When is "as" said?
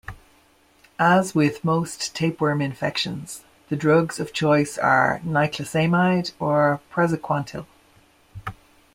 0.97-1.35